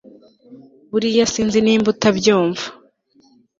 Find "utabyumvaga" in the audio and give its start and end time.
1.93-2.65